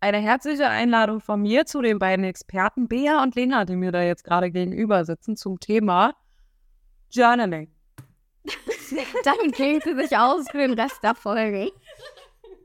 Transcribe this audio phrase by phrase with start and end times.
[0.00, 4.02] eine herzliche Einladung von mir zu den beiden Experten Bea und Lena, die mir da
[4.02, 6.14] jetzt gerade gegenüber sitzen, zum Thema
[7.10, 7.70] Journaling.
[9.24, 11.72] Dann klingt sie sich aus für den Rest der Folge.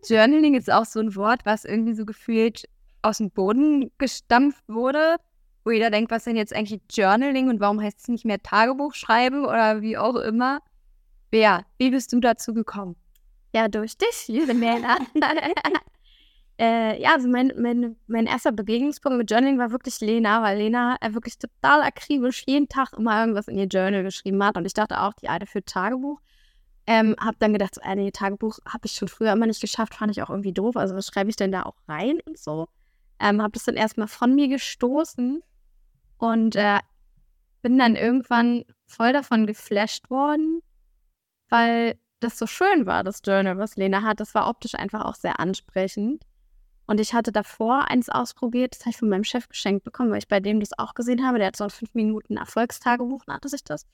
[0.08, 2.66] Journaling ist auch so ein Wort, was irgendwie so gefühlt
[3.02, 5.18] aus dem Boden gestampft wurde,
[5.66, 8.94] wo jeder denkt, was denn jetzt eigentlich Journaling und warum heißt es nicht mehr Tagebuch
[8.94, 10.60] schreiben oder wie auch immer.
[11.32, 12.96] Bea, wie bist du dazu gekommen?
[13.55, 14.98] Ja, durch dich, liebe Männer.
[16.59, 20.98] äh, ja, also mein, mein, mein erster Begegnungspunkt mit Journaling war wirklich Lena, weil Lena
[21.01, 24.55] äh, wirklich total akribisch jeden Tag immer irgendwas in ihr Journal geschrieben hat.
[24.55, 26.20] Und ich dachte auch, die eine für Tagebuch.
[26.85, 29.95] Ähm, hab dann gedacht, so, äh, nee, Tagebuch habe ich schon früher immer nicht geschafft,
[29.95, 30.76] fand ich auch irgendwie doof.
[30.76, 32.67] Also was schreibe ich denn da auch rein und so?
[33.20, 35.41] Ähm, habe das dann erstmal von mir gestoßen
[36.17, 36.79] und äh,
[37.62, 40.62] bin dann irgendwann voll davon geflasht worden,
[41.49, 44.20] weil das so schön war, das Journal, was Lena hat.
[44.20, 46.23] Das war optisch einfach auch sehr ansprechend.
[46.85, 50.17] Und ich hatte davor eins ausprobiert, das habe ich von meinem Chef geschenkt bekommen, weil
[50.17, 51.37] ich bei dem das auch gesehen habe.
[51.37, 53.85] Der hat so ein 5 Minuten Erfolgstagebuch, nannte sich das.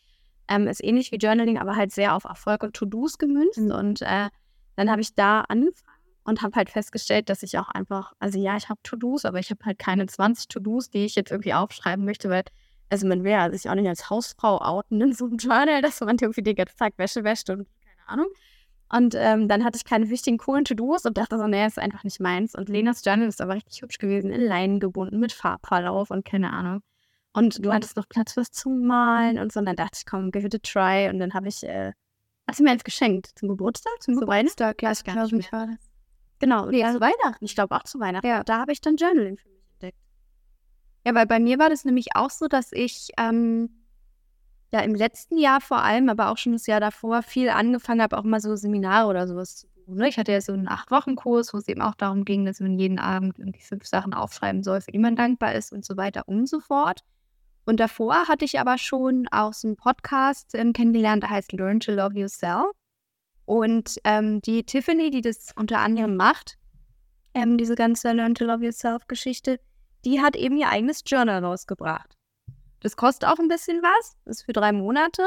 [0.47, 3.59] Ähm, ist ähnlich wie Journaling, aber halt sehr auf Erfolg und To-Dos gemünzt.
[3.59, 3.71] Mhm.
[3.71, 4.29] Und äh,
[4.75, 8.57] dann habe ich da angefangen und habe halt festgestellt, dass ich auch einfach, also ja,
[8.57, 12.05] ich habe To-Dos, aber ich habe halt keine 20 To-Dos, die ich jetzt irgendwie aufschreiben
[12.05, 12.43] möchte, weil,
[12.89, 16.17] also man ja sich auch nicht als Hausfrau outen in so einem Journal, dass man
[16.19, 18.27] irgendwie den ganzen Tag Wäsche wäscht und keine Ahnung.
[18.91, 22.03] Und ähm, dann hatte ich keine wichtigen, coolen To-Dos und dachte so, nee, ist einfach
[22.03, 22.55] nicht meins.
[22.55, 26.51] Und Lenas Journal ist aber richtig hübsch gewesen, in Leinen gebunden, mit Farbverlauf und keine
[26.51, 26.81] Ahnung.
[27.33, 29.59] Und du hattest noch Platz fürs Zumalen und so.
[29.59, 31.07] Und dann dachte ich, komm, give it a try.
[31.09, 31.94] Und dann habe ich, äh,
[32.47, 33.29] hast du mir eins geschenkt?
[33.35, 33.94] Zum Geburtstag?
[34.01, 35.78] Zum Geburtstag, ja, ich glaube, mich war das.
[36.39, 37.45] Genau, nee, zu Weihnachten.
[37.45, 38.25] Ich glaube auch zu Weihnachten.
[38.25, 38.44] Ja.
[38.44, 39.99] Da habe ich dann Journaling für mich entdeckt.
[41.05, 43.78] Ja, weil bei mir war das nämlich auch so, dass ich ähm,
[44.72, 48.18] ja im letzten Jahr vor allem, aber auch schon das Jahr davor viel angefangen habe,
[48.18, 49.96] auch mal so Seminare oder sowas zu tun.
[49.96, 50.09] Ne?
[50.09, 53.00] Ich hatte ja so einen Acht-Wochen-Kurs, wo es eben auch darum ging, dass man jeden
[53.00, 56.47] Abend irgendwie fünf Sachen aufschreiben soll, für die man dankbar ist und so weiter und
[56.47, 57.02] so fort.
[57.66, 61.79] Und davor hatte ich aber schon auch so einen Podcast ähm, kennengelernt, der heißt Learn
[61.79, 62.72] to Love Yourself.
[63.46, 66.58] Und ähm, die Tiffany, die das unter anderem macht,
[67.34, 69.59] ähm, diese ganze Learn to Love Yourself-Geschichte,
[70.06, 72.19] die hat eben ihr eigenes Journal rausgebracht.
[72.81, 75.23] Das kostet auch ein bisschen was, ist für drei Monate.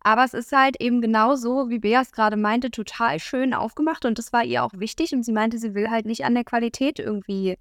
[0.00, 4.32] Aber es ist halt eben genauso, wie Beas gerade meinte, total schön aufgemacht und das
[4.32, 5.12] war ihr auch wichtig.
[5.12, 7.58] Und sie meinte, sie will halt nicht an der Qualität irgendwie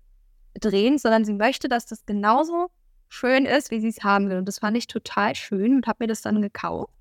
[0.60, 2.70] drehen, sondern sie möchte, dass das genauso
[3.10, 4.38] schön ist, wie sie es haben will.
[4.38, 6.94] Und das fand ich total schön und habe mir das dann gekauft.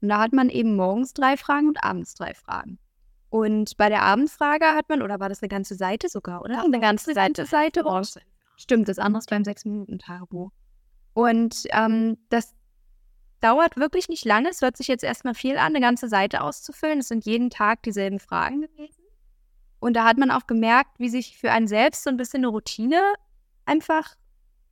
[0.00, 2.78] Und da hat man eben morgens drei Fragen und abends drei Fragen.
[3.30, 6.62] Und bei der Abendfrage hat man, oder war das eine ganze Seite sogar, oder?
[6.62, 7.46] Eine ganze Seite.
[7.46, 7.82] Seite.
[7.86, 8.02] Oh,
[8.56, 10.50] stimmt, das andere ist beim Sechs-Minuten-Tagebuch.
[11.14, 12.54] Und ähm, das
[13.40, 14.48] dauert wirklich nicht lange.
[14.48, 17.00] Es hört sich jetzt erstmal viel an, eine ganze Seite auszufüllen.
[17.00, 19.02] Es sind jeden Tag dieselben Fragen gewesen.
[19.80, 22.48] Und da hat man auch gemerkt, wie sich für einen selbst so ein bisschen eine
[22.48, 23.00] Routine
[23.66, 24.14] einfach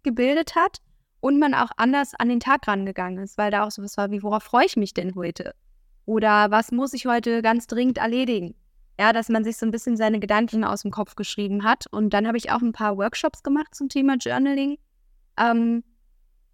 [0.02, 0.78] gebildet hat
[1.18, 4.22] und man auch anders an den Tag rangegangen ist, weil da auch sowas war wie,
[4.22, 5.54] worauf freue ich mich denn heute?
[6.06, 8.54] Oder was muss ich heute ganz dringend erledigen?
[8.98, 11.86] Ja, dass man sich so ein bisschen seine Gedanken aus dem Kopf geschrieben hat.
[11.90, 14.78] Und dann habe ich auch ein paar Workshops gemacht zum Thema Journaling.
[15.38, 15.82] Ähm,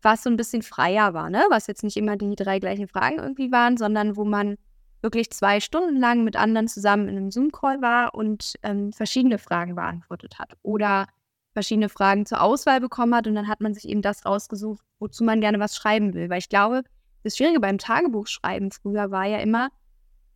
[0.06, 1.44] was so ein bisschen freier war, ne?
[1.50, 4.56] Was jetzt nicht immer die drei gleichen Fragen irgendwie waren, sondern wo man
[5.03, 9.75] wirklich zwei Stunden lang mit anderen zusammen in einem Zoom-Call war und ähm, verschiedene Fragen
[9.75, 10.56] beantwortet hat.
[10.62, 11.06] Oder
[11.53, 15.25] verschiedene Fragen zur Auswahl bekommen hat und dann hat man sich eben das rausgesucht, wozu
[15.25, 16.31] man gerne was schreiben will.
[16.31, 16.83] Weil ich glaube,
[17.25, 19.70] das Schwierige beim Tagebuchschreiben früher war ja immer,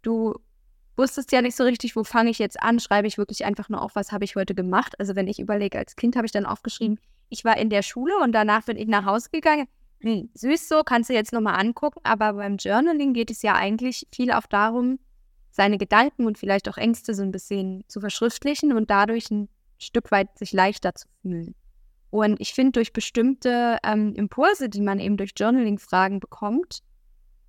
[0.02, 0.34] du
[0.96, 3.82] wusstest ja nicht so richtig, wo fange ich jetzt an, schreibe ich wirklich einfach nur
[3.82, 4.98] auf, was habe ich heute gemacht.
[4.98, 6.98] Also wenn ich überlege, als Kind habe ich dann aufgeschrieben,
[7.30, 9.66] ich war in der Schule und danach bin ich nach Hause gegangen.
[10.00, 12.00] Hm, süß so, kannst du jetzt nochmal angucken.
[12.02, 14.98] Aber beim Journaling geht es ja eigentlich viel auch darum,
[15.50, 19.48] seine Gedanken und vielleicht auch Ängste so ein bisschen zu verschriftlichen und dadurch ein
[19.78, 21.54] Stück weit sich leichter zu fühlen.
[22.10, 26.80] Und ich finde, durch bestimmte ähm, Impulse, die man eben durch Journaling-Fragen bekommt,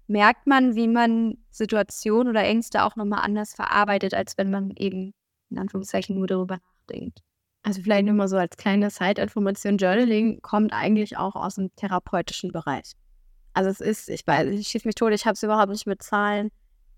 [0.08, 5.14] merkt man, wie man Situationen oder Ängste auch nochmal anders verarbeitet, als wenn man eben
[5.50, 7.22] in Anführungszeichen nur darüber nachdenkt.
[7.64, 12.52] Also vielleicht nur mal so als kleine Side-Information, Journaling kommt eigentlich auch aus dem therapeutischen
[12.52, 12.94] Bereich.
[13.54, 16.02] Also es ist, ich weiß, ich schieße mich tot, ich habe es überhaupt nicht mit
[16.02, 16.50] Zahlen.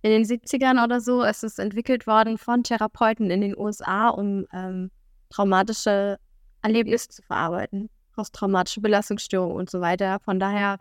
[0.04, 4.46] In den 70ern oder so ist es entwickelt worden von Therapeuten in den USA, um
[4.54, 4.92] ähm,
[5.30, 6.18] traumatische
[6.62, 7.90] Erlebnisse zu verarbeiten.
[8.14, 10.20] posttraumatische Belastungsstörung und so weiter.
[10.20, 10.78] Von daher,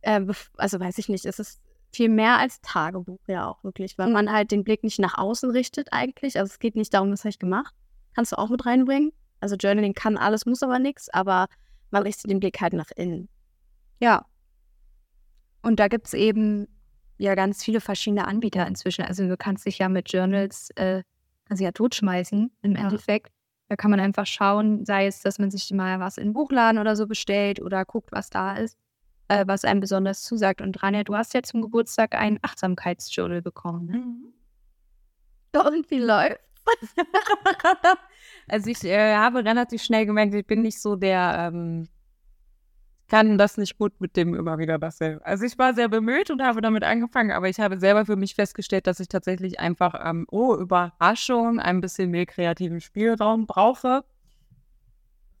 [0.00, 0.20] äh,
[0.56, 1.60] also weiß ich nicht, es ist
[1.92, 5.50] viel mehr als Tagebuch ja auch wirklich, weil man halt den Blick nicht nach außen
[5.50, 6.38] richtet eigentlich.
[6.38, 7.74] Also es geht nicht darum, was habe ich gemacht.
[8.16, 9.12] Kannst du auch mit reinbringen.
[9.40, 11.48] Also Journaling kann alles, muss aber nichts, aber
[11.90, 13.28] man richtet den Blick halt nach innen.
[14.00, 14.24] Ja.
[15.60, 16.66] Und da gibt es eben
[17.18, 19.04] ja ganz viele verschiedene Anbieter inzwischen.
[19.04, 21.02] Also du kannst dich ja mit Journals äh,
[21.50, 22.80] also ja totschmeißen im ja.
[22.80, 23.30] Endeffekt.
[23.68, 26.80] Da kann man einfach schauen, sei es, dass man sich mal was in den Buchladen
[26.80, 28.78] oder so bestellt oder guckt, was da ist,
[29.28, 30.62] äh, was einem besonders zusagt.
[30.62, 33.86] Und Rania, du hast ja zum Geburtstag ein Achtsamkeitsjournal bekommen.
[33.86, 33.98] Ne?
[33.98, 34.32] Mhm.
[35.52, 36.40] Und wie läuft
[38.48, 41.88] Also ich äh, habe relativ schnell gemerkt, ich bin nicht so der ähm,
[43.08, 45.24] kann das nicht gut mit dem immer wieder dasselbe.
[45.24, 48.34] Also ich war sehr bemüht und habe damit angefangen, aber ich habe selber für mich
[48.34, 54.04] festgestellt, dass ich tatsächlich einfach, ähm, oh, Überraschung, ein bisschen mehr kreativen Spielraum brauche.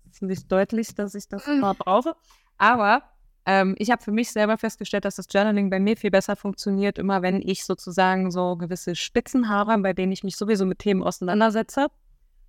[0.08, 2.14] Es ist nicht deutlich, dass ich das immer brauche.
[2.56, 3.02] Aber
[3.46, 6.98] ähm, ich habe für mich selber festgestellt, dass das Journaling bei mir viel besser funktioniert,
[6.98, 11.02] immer wenn ich sozusagen so gewisse Spitzen habe, bei denen ich mich sowieso mit Themen
[11.02, 11.86] auseinandersetze.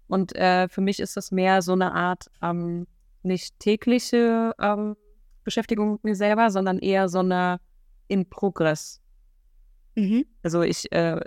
[0.08, 2.88] Und äh, für mich ist das mehr so eine Art ähm,
[3.22, 4.96] nicht tägliche ähm,
[5.44, 7.60] Beschäftigung mit mir selber, sondern eher so eine
[8.08, 9.02] in Progress.
[9.96, 10.26] Mhm.
[10.42, 11.20] Also ich äh,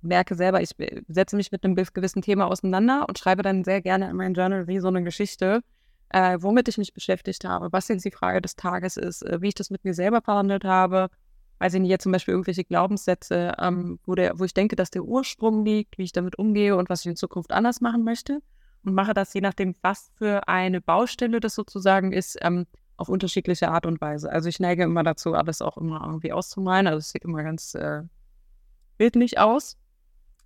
[0.00, 3.82] merke selber, ich äh, setze mich mit einem gewissen Thema auseinander und schreibe dann sehr
[3.82, 5.60] gerne in mein Journal wie so eine Geschichte,
[6.10, 9.48] äh, womit ich mich beschäftigt habe, was jetzt die Frage des Tages ist, äh, wie
[9.48, 11.08] ich das mit mir selber verhandelt habe.
[11.58, 14.90] Weiß ich nicht, jetzt zum Beispiel irgendwelche Glaubenssätze, ähm, wo, der, wo ich denke, dass
[14.90, 18.40] der Ursprung liegt, wie ich damit umgehe und was ich in Zukunft anders machen möchte.
[18.82, 22.66] Und mache das je nachdem, was für eine Baustelle das sozusagen ist, ähm,
[22.96, 24.30] auf unterschiedliche Art und Weise.
[24.30, 26.86] Also ich neige immer dazu, alles auch immer irgendwie auszumalen.
[26.86, 28.02] Also es sieht immer ganz äh,
[28.98, 29.76] bildlich aus.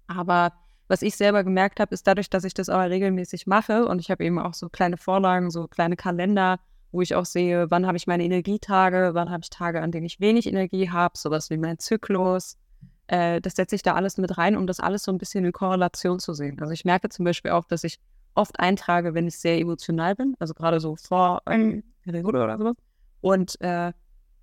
[0.06, 0.52] Aber
[0.88, 4.10] was ich selber gemerkt habe, ist dadurch, dass ich das aber regelmäßig mache und ich
[4.10, 6.60] habe eben auch so kleine Vorlagen, so kleine Kalender,
[6.92, 10.06] wo ich auch sehe, wann habe ich meine Energietage, wann habe ich Tage, an denen
[10.06, 12.56] ich wenig Energie habe, sowas wie mein Zyklus.
[13.08, 15.52] Äh, das setze ich da alles mit rein, um das alles so ein bisschen in
[15.52, 16.60] Korrelation zu sehen.
[16.60, 17.98] Also ich merke zum Beispiel auch, dass ich
[18.34, 22.76] oft eintrage, wenn ich sehr emotional bin, also gerade so vor ähm, Periode oder sowas.
[23.20, 23.92] Und äh,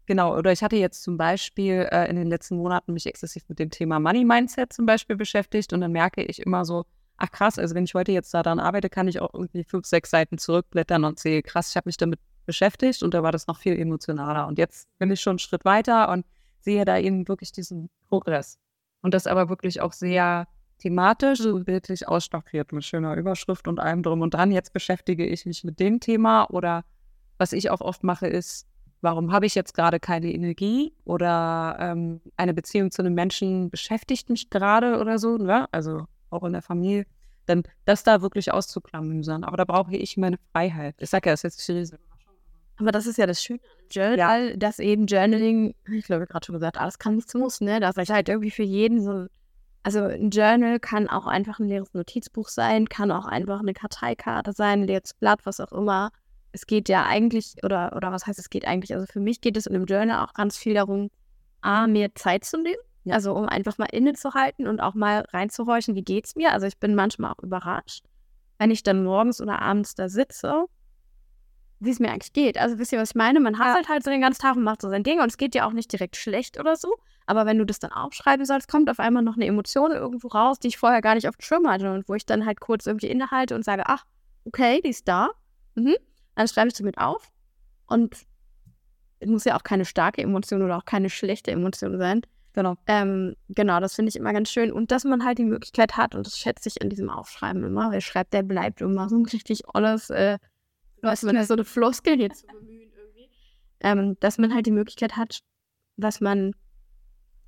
[0.05, 3.59] genau, oder ich hatte jetzt zum Beispiel äh, in den letzten Monaten mich exzessiv mit
[3.59, 6.85] dem Thema Money Mindset zum Beispiel beschäftigt und dann merke ich immer so,
[7.17, 10.09] ach krass, also wenn ich heute jetzt daran arbeite, kann ich auch irgendwie fünf, sechs
[10.09, 13.57] Seiten zurückblättern und sehe, krass, ich habe mich damit beschäftigt und da war das noch
[13.57, 14.47] viel emotionaler.
[14.47, 16.25] Und jetzt bin ich schon einen Schritt weiter und
[16.59, 18.57] sehe da eben wirklich diesen Progress.
[19.01, 20.47] Und das aber wirklich auch sehr
[20.79, 24.51] thematisch und bildlich ausstaffiert mit schöner Überschrift und allem drum und dran.
[24.51, 26.83] Jetzt beschäftige ich mich mit dem Thema oder
[27.37, 28.67] was ich auch oft mache, ist,
[29.01, 34.29] warum habe ich jetzt gerade keine Energie oder ähm, eine Beziehung zu einem Menschen beschäftigt
[34.29, 35.67] mich gerade oder so, ne?
[35.71, 37.05] also auch in der Familie,
[37.45, 39.43] dann das da wirklich auszuklamüsern.
[39.43, 40.95] Aber da brauche ich meine Freiheit.
[40.99, 41.91] Ich sage ja, das ist jetzt schwierig.
[42.77, 44.55] Aber das ist ja das Schöne an Journal, ja.
[44.57, 47.79] dass eben Journaling, ich glaube, gerade schon gesagt, alles kann, nichts muss, ne?
[47.79, 49.27] Dass ich halt irgendwie für jeden so,
[49.83, 54.53] also ein Journal kann auch einfach ein leeres Notizbuch sein, kann auch einfach eine Karteikarte
[54.53, 56.11] sein, ein leeres Blatt, was auch immer
[56.51, 58.93] es geht ja eigentlich, oder, oder was heißt es geht eigentlich?
[58.93, 61.09] Also für mich geht es in dem Journal auch ganz viel darum,
[61.61, 62.81] A, mir Zeit zu nehmen.
[63.03, 63.15] Ja.
[63.15, 66.51] Also um einfach mal innezuhalten und auch mal reinzuhorchen, wie geht's mir?
[66.51, 68.05] Also ich bin manchmal auch überrascht,
[68.59, 70.65] wenn ich dann morgens oder abends da sitze,
[71.79, 72.59] wie es mir eigentlich geht.
[72.59, 73.39] Also wisst ihr, was ich meine?
[73.39, 75.55] Man hasselt halt so den ganzen Tag und macht so sein Ding und es geht
[75.55, 76.95] ja auch nicht direkt schlecht oder so.
[77.25, 80.59] Aber wenn du das dann aufschreiben sollst, kommt auf einmal noch eine Emotion irgendwo raus,
[80.59, 82.85] die ich vorher gar nicht auf dem Schirm hatte und wo ich dann halt kurz
[82.85, 84.05] irgendwie innehalte und sage, ach,
[84.45, 85.29] okay, die ist da.
[85.75, 85.95] Mhm.
[86.35, 87.31] Dann schreibe ich damit auf.
[87.87, 88.15] Und
[89.19, 92.21] es muss ja auch keine starke Emotion oder auch keine schlechte Emotion sein.
[92.53, 92.75] Genau.
[92.87, 94.71] Ähm, genau, das finde ich immer ganz schön.
[94.71, 97.91] Und dass man halt die Möglichkeit hat, und das schätze ich an diesem Aufschreiben immer,
[97.91, 100.37] wer schreibt, der bleibt immer so ein richtig alles, äh,
[101.01, 103.29] was man so eine Floskel hier zu bemühen irgendwie.
[103.79, 105.39] Ähm, dass man halt die Möglichkeit hat,
[105.95, 106.53] was man,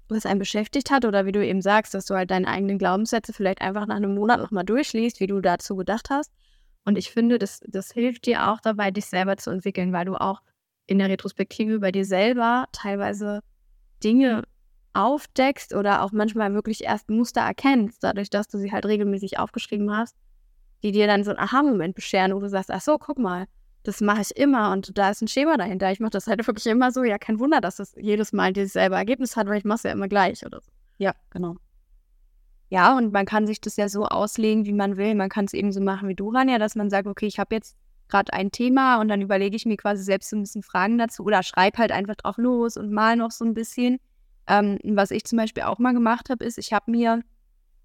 [0.07, 3.33] was einen beschäftigt hat, oder wie du eben sagst, dass du halt deine eigenen Glaubenssätze
[3.33, 6.31] vielleicht einfach nach einem Monat nochmal durchliest, wie du dazu gedacht hast
[6.85, 10.15] und ich finde, das, das hilft dir auch dabei, dich selber zu entwickeln, weil du
[10.15, 10.41] auch
[10.85, 13.41] in der Retrospektive bei dir selber teilweise
[14.03, 14.43] Dinge
[14.93, 19.95] aufdeckst oder auch manchmal wirklich erst Muster erkennst, dadurch, dass du sie halt regelmäßig aufgeschrieben
[19.95, 20.15] hast,
[20.83, 23.47] die dir dann so einen Aha-Moment bescheren, wo du sagst, ach so, guck mal,
[23.83, 25.91] das mache ich immer und da ist ein Schema dahinter.
[25.91, 27.03] Ich mache das halt wirklich immer so.
[27.03, 29.83] Ja, kein Wunder, dass das jedes Mal dieses selbe Ergebnis hat, weil ich mache es
[29.83, 30.71] ja immer gleich oder so.
[30.97, 31.55] Ja, genau.
[32.73, 35.13] Ja, und man kann sich das ja so auslegen, wie man will.
[35.13, 37.53] Man kann es eben so machen wie du, Rania, dass man sagt, okay, ich habe
[37.53, 37.77] jetzt
[38.09, 41.23] gerade ein Thema und dann überlege ich mir quasi selbst so ein bisschen Fragen dazu
[41.23, 43.99] oder schreibe halt einfach drauf los und mal noch so ein bisschen.
[44.47, 47.21] Ähm, was ich zum Beispiel auch mal gemacht habe, ist, ich habe mir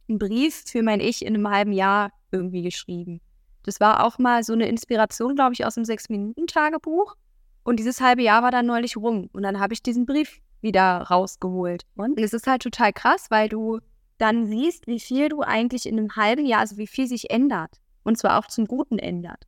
[0.08, 3.20] einen Brief für mein Ich in einem halben Jahr irgendwie geschrieben.
[3.64, 7.14] Das war auch mal so eine Inspiration, glaube ich, aus dem Sechs-Minuten-Tagebuch.
[7.62, 9.28] Und dieses halbe Jahr war dann neulich rum.
[9.34, 11.82] Und dann habe ich diesen Brief wieder rausgeholt.
[11.94, 13.80] Und es ist halt total krass, weil du
[14.18, 17.80] dann siehst, wie viel du eigentlich in einem halben Jahr, also wie viel sich ändert.
[18.04, 19.46] Und zwar auch zum Guten ändert.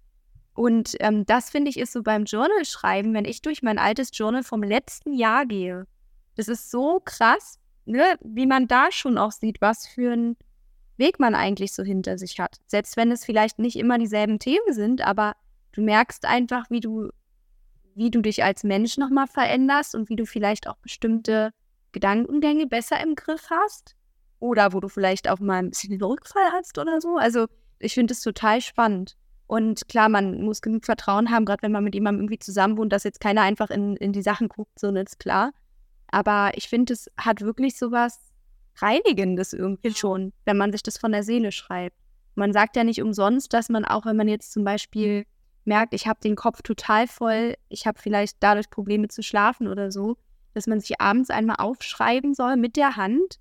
[0.54, 4.42] Und ähm, das finde ich ist so beim Journal-Schreiben, wenn ich durch mein altes Journal
[4.42, 5.86] vom letzten Jahr gehe.
[6.36, 10.36] Das ist so krass, ne, wie man da schon auch sieht, was für einen
[10.96, 12.58] Weg man eigentlich so hinter sich hat.
[12.66, 15.34] Selbst wenn es vielleicht nicht immer dieselben Themen sind, aber
[15.72, 17.08] du merkst einfach, wie du,
[17.94, 21.52] wie du dich als Mensch nochmal veränderst und wie du vielleicht auch bestimmte
[21.92, 23.96] Gedankengänge besser im Griff hast.
[24.40, 27.16] Oder wo du vielleicht auch mal ein bisschen den Rückfall hast oder so.
[27.16, 27.46] Also
[27.78, 29.16] ich finde es total spannend.
[29.46, 32.92] Und klar, man muss genug Vertrauen haben, gerade wenn man mit jemandem irgendwie zusammen wohnt,
[32.92, 35.52] dass jetzt keiner einfach in, in die Sachen guckt, so ist klar.
[36.08, 38.18] Aber ich finde, es hat wirklich so was
[38.76, 41.96] Reinigendes irgendwie schon, wenn man sich das von der Seele schreibt.
[42.34, 45.26] Man sagt ja nicht umsonst, dass man auch, wenn man jetzt zum Beispiel
[45.64, 49.90] merkt, ich habe den Kopf total voll, ich habe vielleicht dadurch Probleme zu schlafen oder
[49.90, 50.16] so,
[50.54, 53.38] dass man sich abends einmal aufschreiben soll mit der Hand,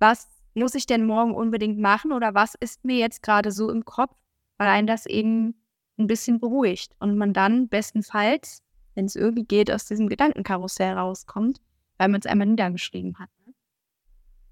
[0.00, 3.84] was muss ich denn morgen unbedingt machen oder was ist mir jetzt gerade so im
[3.84, 4.14] Kopf,
[4.58, 5.54] weil einen das eben
[5.98, 8.62] ein bisschen beruhigt und man dann bestenfalls,
[8.94, 11.60] wenn es irgendwie geht, aus diesem Gedankenkarussell rauskommt,
[11.98, 13.28] weil man es einmal niedergeschrieben hat.
[13.46, 13.54] Ne?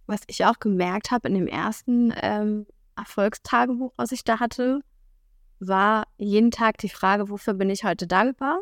[0.06, 4.82] Was ich auch gemerkt habe in dem ersten ähm, Erfolgstagebuch, was ich da hatte,
[5.60, 8.60] war jeden Tag die Frage, wofür bin ich heute dankbar?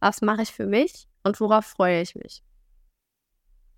[0.00, 1.06] Was mache ich für mich?
[1.22, 2.42] Und worauf freue ich mich?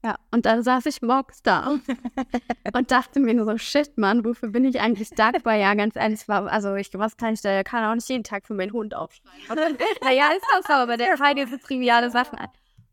[0.07, 1.67] Ja, und dann saß ich morgens da
[2.73, 5.57] und dachte mir so, shit, Mann, wofür bin ich eigentlich dankbar?
[5.57, 8.47] Ja, ganz ehrlich, war, also ich, was kann ich da, kann auch nicht jeden Tag
[8.47, 9.37] für meinen Hund aufschreiben.
[10.05, 12.39] naja, ist das aber, der Fall diese triviale Sachen.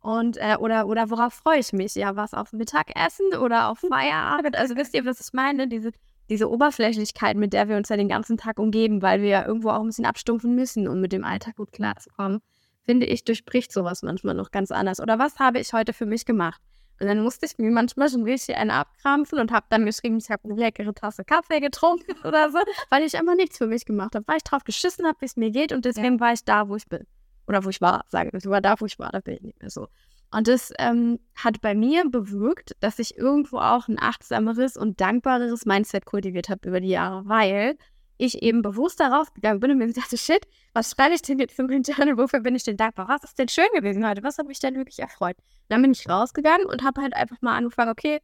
[0.01, 1.93] Und, äh, oder, oder worauf freue ich mich?
[1.93, 4.58] Ja, was auf Mittagessen oder auf Feierabend?
[4.58, 5.67] Also wisst ihr, was ich meine?
[5.67, 5.91] Diese,
[6.32, 9.70] diese Oberflächlichkeit, mit der wir uns ja den ganzen Tag umgeben, weil wir ja irgendwo
[9.70, 12.41] auch ein bisschen abstumpfen müssen, um mit dem Alltag gut klarzukommen,
[12.82, 15.00] finde ich, durchbricht sowas manchmal noch ganz anders.
[15.00, 16.60] Oder was habe ich heute für mich gemacht?
[17.03, 20.29] Und dann musste ich mir manchmal schon richtig einen abkrampfen und habe dann geschrieben, ich
[20.29, 24.15] habe eine leckere Tasse Kaffee getrunken oder so, weil ich einfach nichts für mich gemacht
[24.15, 26.19] habe, weil ich drauf geschissen habe, wie es mir geht und deswegen ja.
[26.22, 27.05] war ich da, wo ich bin.
[27.45, 28.39] Oder wo ich war, sagen wir.
[28.39, 29.89] Ich war da, wo ich war, da bin ich nicht mehr so.
[30.31, 35.65] Und das ähm, hat bei mir bewirkt, dass ich irgendwo auch ein achtsameres und dankbareres
[35.65, 37.77] Mindset kultiviert habe über die Jahre, weil
[38.17, 41.58] ich eben bewusst darauf gegangen bin und mir dachte, shit, was schreibe ich denn jetzt
[41.60, 42.17] in mein Journal?
[42.17, 43.08] Wofür bin ich denn dankbar?
[43.08, 44.24] Was ist denn schön gewesen heute?
[44.24, 45.36] Was habe mich denn wirklich erfreut?
[45.70, 48.20] dann bin ich rausgegangen und habe halt einfach mal angefangen, okay,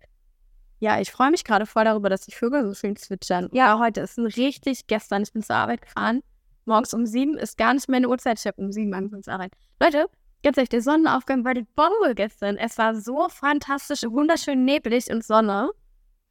[0.79, 3.50] ja, ich freue mich gerade voll darüber, dass die Vögel so schön zwitschern.
[3.51, 6.22] Ja, heute ist ein richtig, gestern, ich bin zur Arbeit gefahren,
[6.65, 9.51] morgens um sieben ist gar nicht meine Uhrzeit, ich habe um sieben angefangen zur Arbeit.
[9.81, 10.05] Leute,
[10.43, 12.55] ganz ehrlich, der Sonnenaufgang war die Bombe gestern.
[12.55, 15.69] Es war so fantastisch, wunderschön neblig und Sonne.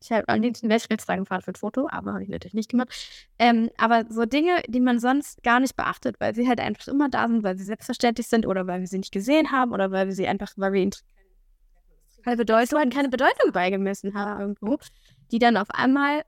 [0.01, 1.27] Ich habe am liebsten wäre ich für ein
[1.57, 2.89] Foto, aber habe ich natürlich nicht gemacht.
[3.39, 7.09] Ähm, aber so Dinge, die man sonst gar nicht beachtet, weil sie halt einfach immer
[7.09, 10.07] da sind, weil sie selbstverständlich sind oder weil wir sie nicht gesehen haben oder weil
[10.07, 10.93] wir sie einfach, weil wir ihnen
[12.25, 14.79] keine Bedeutung, keine Bedeutung beigemessen haben irgendwo,
[15.33, 16.25] die dann auf einmal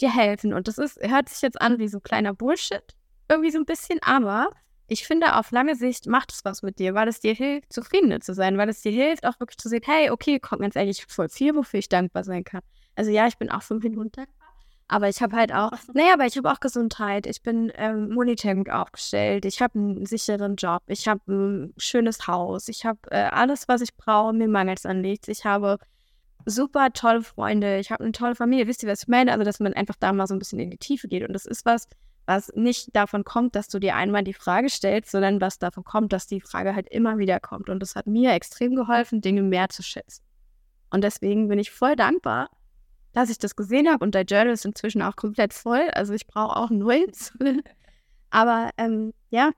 [0.00, 0.52] dir helfen.
[0.52, 2.82] Und das ist, hört sich jetzt an wie so kleiner Bullshit,
[3.28, 4.50] irgendwie so ein bisschen, aber
[4.88, 8.20] ich finde, auf lange Sicht macht es was mit dir, weil es dir hilft, zufriedener
[8.20, 11.06] zu sein, weil es dir hilft, auch wirklich zu sehen, hey, okay, kommt ganz ehrlich
[11.06, 12.62] voll viel, wofür ich dankbar sein kann.
[12.94, 14.42] Also ja, ich bin auch fünf Minuten dankbar.
[14.88, 17.26] Aber ich habe halt auch, naja, aber ich habe auch Gesundheit.
[17.26, 19.46] Ich bin ähm, monetär gut aufgestellt.
[19.46, 20.82] Ich habe einen sicheren Job.
[20.86, 22.68] Ich habe ein schönes Haus.
[22.68, 24.34] Ich habe äh, alles, was ich brauche.
[24.34, 25.28] Mir mangelt es an nichts.
[25.28, 25.78] Ich habe
[26.44, 27.78] super tolle Freunde.
[27.78, 28.66] Ich habe eine tolle Familie.
[28.66, 29.32] Wisst ihr, was ich meine?
[29.32, 31.26] Also, dass man einfach da mal so ein bisschen in die Tiefe geht.
[31.26, 31.88] Und das ist was,
[32.26, 36.12] was nicht davon kommt, dass du dir einmal die Frage stellst, sondern was davon kommt,
[36.12, 37.70] dass die Frage halt immer wieder kommt.
[37.70, 40.22] Und das hat mir extrem geholfen, Dinge mehr zu schätzen.
[40.90, 42.50] Und deswegen bin ich voll dankbar,
[43.12, 45.88] dass ich das gesehen habe und der Journal ist inzwischen auch komplett voll.
[45.92, 47.32] Also ich brauche auch Nulls.
[48.30, 49.50] Aber ähm, ja,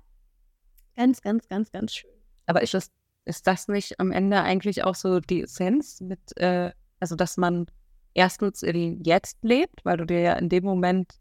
[0.96, 2.10] ganz, ganz, ganz, ganz schön.
[2.46, 2.90] Aber ist das,
[3.24, 7.66] ist das nicht am Ende eigentlich auch so die Essenz mit, äh, also dass man
[8.14, 11.14] erstens in Jetzt lebt, weil du dir ja in dem Moment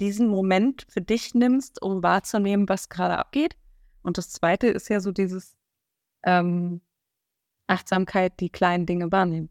[0.00, 3.56] diesen Moment für dich nimmst, um wahrzunehmen, was gerade abgeht.
[4.02, 5.56] Und das zweite ist ja so dieses
[6.22, 6.80] ähm,
[7.66, 9.50] Achtsamkeit, die kleinen Dinge wahrnehmen.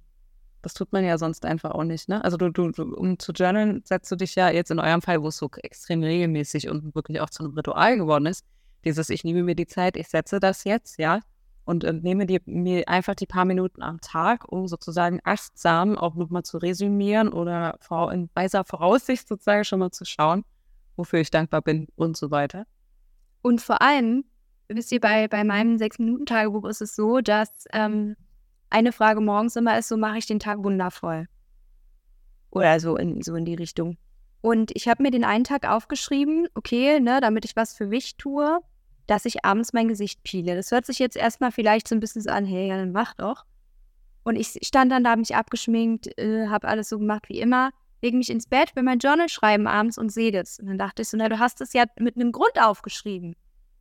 [0.61, 2.23] Das tut man ja sonst einfach auch nicht, ne?
[2.23, 5.29] Also du, du, um zu journalen, setzt du dich ja jetzt in eurem Fall, wo
[5.29, 8.45] es so extrem regelmäßig und wirklich auch zu einem Ritual geworden ist,
[8.83, 11.21] dieses, ich nehme mir die Zeit, ich setze das jetzt, ja,
[11.69, 16.15] und äh, nehme die, mir einfach die paar Minuten am Tag, um sozusagen achtsam auch
[16.15, 20.43] nochmal zu resümieren oder vor, in weiser Voraussicht sozusagen schon mal zu schauen,
[20.95, 22.65] wofür ich dankbar bin und so weiter.
[23.41, 24.25] Und vor allem,
[24.67, 28.15] wisst ihr, bei, bei meinem Sechs-Minuten-Tagebuch ist es so, dass ähm,
[28.69, 31.27] eine Frage morgens immer ist, so mache ich den Tag wundervoll.
[32.51, 33.97] Oder so in, so in die Richtung.
[34.41, 38.15] Und ich habe mir den einen Tag aufgeschrieben, okay, ne, damit ich was für mich
[38.17, 38.59] tue,
[39.07, 40.55] dass ich abends mein Gesicht peele.
[40.55, 43.13] Das hört sich jetzt erstmal vielleicht so ein bisschen so an, hey, ja, dann mach
[43.15, 43.45] doch.
[44.23, 47.71] Und ich stand dann da, habe mich abgeschminkt, äh, habe alles so gemacht wie immer,
[48.01, 50.59] lege mich ins Bett, will mein Journal schreiben abends und sehe das.
[50.59, 53.35] Und dann dachte ich so, na, du hast es ja mit einem Grund aufgeschrieben.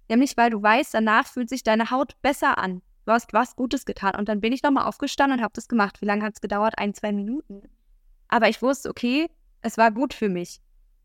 [0.08, 2.80] Nämlich, weil du weißt, danach fühlt sich deine Haut besser an.
[3.08, 4.16] Du hast was Gutes getan.
[4.16, 6.02] Und dann bin ich nochmal aufgestanden und habe das gemacht.
[6.02, 6.74] Wie lange hat es gedauert?
[6.76, 7.62] Ein, zwei Minuten.
[8.28, 9.30] Aber ich wusste, okay,
[9.62, 10.60] es war gut für mich.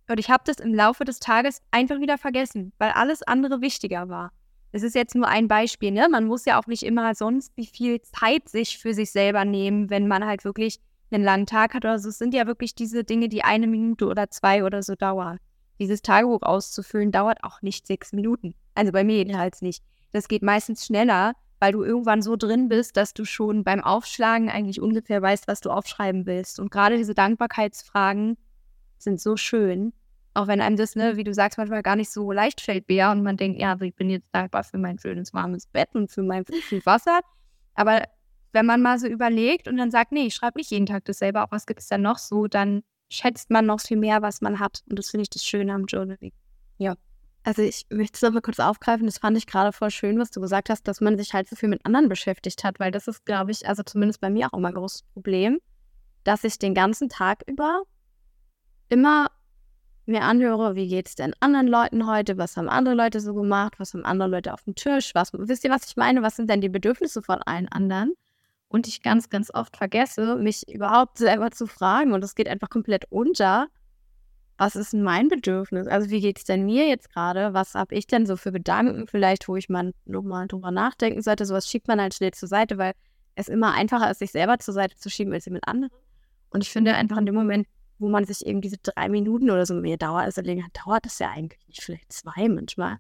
[0.10, 4.10] Und ich habe das im Laufe des Tages einfach wieder vergessen, weil alles andere wichtiger
[4.10, 4.34] war.
[4.74, 6.10] Das ist jetzt nur ein Beispiel, ne?
[6.12, 9.90] Man muss ja auch nicht immer sonst wie viel Zeit sich für sich selber nehmen,
[9.90, 12.10] wenn man halt wirklich einen langen Tag hat oder so.
[12.10, 15.38] Es sind ja wirklich diese Dinge, die eine Minute oder zwei oder so dauern.
[15.80, 18.56] Dieses Tagebuch auszufüllen dauert auch nicht sechs Minuten.
[18.76, 19.82] Also bei mir jedenfalls nicht.
[20.12, 21.34] Das geht meistens schneller,
[21.64, 25.62] weil du irgendwann so drin bist, dass du schon beim Aufschlagen eigentlich ungefähr weißt, was
[25.62, 26.60] du aufschreiben willst.
[26.60, 28.36] Und gerade diese Dankbarkeitsfragen
[28.98, 29.94] sind so schön.
[30.34, 33.14] Auch wenn einem das, ne, wie du sagst, manchmal gar nicht so leicht fällt, Bea,
[33.14, 36.22] und man denkt, ja, ich bin jetzt dankbar für mein schönes warmes Bett und für
[36.22, 37.22] mein viel Wasser.
[37.76, 38.02] Aber
[38.52, 41.42] wenn man mal so überlegt und dann sagt, nee, ich schreibe nicht jeden Tag dasselbe,
[41.42, 44.60] auch was gibt es dann noch so, dann schätzt man noch viel mehr, was man
[44.60, 44.84] hat.
[44.90, 46.34] Und das finde ich das Schöne am Journaling.
[46.78, 46.96] Ja.
[47.44, 49.06] Also ich möchte es nochmal kurz aufgreifen.
[49.06, 51.56] Das fand ich gerade voll schön, was du gesagt hast, dass man sich halt so
[51.56, 54.58] viel mit anderen beschäftigt hat, weil das ist, glaube ich, also zumindest bei mir auch
[54.58, 55.60] immer ein großes Problem,
[56.24, 57.84] dass ich den ganzen Tag über
[58.90, 59.28] immer
[60.06, 63.76] mir anhöre, wie geht es denn anderen Leuten heute, was haben andere Leute so gemacht,
[63.78, 66.50] was haben andere Leute auf dem Tisch, was, wisst ihr, was ich meine, was sind
[66.50, 68.14] denn die Bedürfnisse von allen anderen?
[68.68, 72.70] Und ich ganz, ganz oft vergesse, mich überhaupt selber zu fragen und es geht einfach
[72.70, 73.68] komplett unter.
[74.58, 75.88] Was ist mein Bedürfnis?
[75.88, 77.54] Also wie geht es denn mir jetzt gerade?
[77.54, 81.46] Was habe ich denn so für Gedanken vielleicht, wo ich mal nochmal drüber nachdenken sollte?
[81.46, 82.94] Sowas schiebt man halt schnell zur Seite, weil
[83.36, 85.92] es immer einfacher ist, sich selber zur Seite zu schieben, als mit anderen.
[86.52, 87.68] Und ich finde einfach in dem Moment,
[87.98, 91.20] wo man sich eben diese drei Minuten oder so mehr dauert, also länger dauert es
[91.20, 92.98] ja eigentlich nicht, vielleicht zwei manchmal,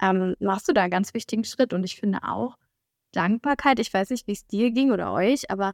[0.00, 1.72] ähm, machst du da einen ganz wichtigen Schritt.
[1.72, 2.56] Und ich finde auch,
[3.12, 5.72] Dankbarkeit, ich weiß nicht, wie es dir ging oder euch, aber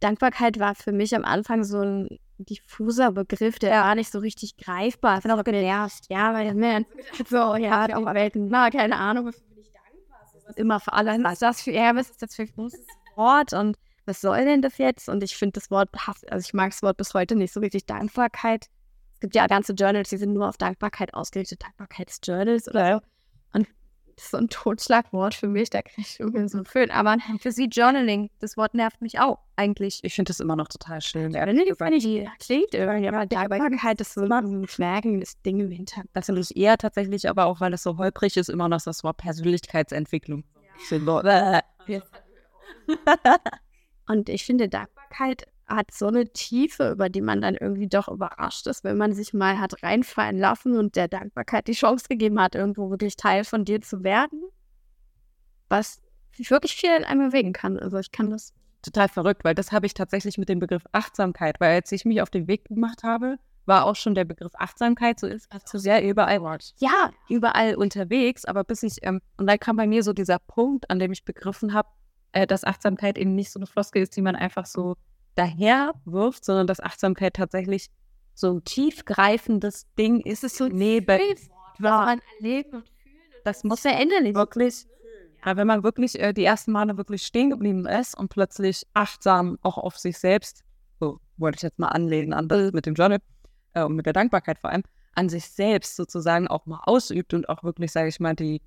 [0.00, 4.56] Dankbarkeit war für mich am Anfang so ein diffuser Begriff, der war nicht so richtig
[4.56, 5.18] greifbar.
[5.18, 6.86] Ich bin auch genervt, ja, weil man
[7.28, 10.20] so, ja, auch Welten, na, keine Ahnung, wofür bin ich dankbar?
[10.32, 11.22] So, immer für alles.
[11.22, 14.44] Was ist das für, ja, was ist das für ein großes Wort und was soll
[14.44, 15.08] denn das jetzt?
[15.08, 15.90] Und ich finde das Wort,
[16.30, 18.66] also ich mag das Wort bis heute nicht so richtig, Dankbarkeit.
[19.14, 23.02] Es gibt ja ganze Journals, die sind nur auf Dankbarkeit ausgerichtet, Dankbarkeitsjournals oder
[24.18, 26.90] das ist so ein Totschlagwort für mich, da kriege ich irgendwie so einen Föhn.
[26.90, 30.00] Aber für sie Journaling, das Wort nervt mich auch eigentlich.
[30.02, 31.32] Ich finde das immer noch total schön.
[31.32, 36.10] Journaling finde ich, klingt irgendwie, aber Dankbarkeit ist so immer ein merkendes Ding im Hintergrund.
[36.14, 39.04] Das finde ich eher tatsächlich, aber auch weil es so holprig ist, immer noch das
[39.04, 40.44] Wort Persönlichkeitsentwicklung.
[41.86, 42.02] Ja.
[44.06, 48.66] Und ich finde, Dankbarkeit hat so eine Tiefe, über die man dann irgendwie doch überrascht
[48.66, 52.54] ist, wenn man sich mal hat reinfallen lassen und der Dankbarkeit die Chance gegeben hat,
[52.54, 54.42] irgendwo wirklich Teil von dir zu werden,
[55.68, 56.00] was
[56.36, 57.78] wirklich viel in einem bewegen kann.
[57.78, 58.54] Also ich kann das.
[58.82, 62.22] Total verrückt, weil das habe ich tatsächlich mit dem Begriff Achtsamkeit, weil als ich mich
[62.22, 65.78] auf den Weg gemacht habe, war auch schon der Begriff Achtsamkeit, so ist es so
[65.78, 66.40] sehr überall,
[66.78, 70.88] ja, überall unterwegs, aber bis ich, ähm, und dann kam bei mir so dieser Punkt,
[70.90, 71.88] an dem ich begriffen habe,
[72.32, 74.96] äh, dass Achtsamkeit eben nicht so eine Floskel ist, die man einfach so
[75.34, 77.88] daher wirft, sondern dass Achtsamkeit tatsächlich
[78.34, 80.44] so ein tiefgreifendes Ding ist.
[80.44, 81.40] Es so nee, was
[81.78, 83.14] man erleben und fühlen.
[83.44, 84.86] Das muss ja endlich wirklich.
[85.44, 89.56] Ja, wenn man wirklich äh, die ersten Male wirklich stehen geblieben ist und plötzlich achtsam
[89.62, 90.64] auch auf sich selbst,
[90.98, 93.20] so wollte ich jetzt mal anlehnen an das mit dem Journal
[93.74, 94.82] äh, und mit der Dankbarkeit vor allem,
[95.14, 98.60] an sich selbst sozusagen auch mal ausübt und auch wirklich, sage ich mal, die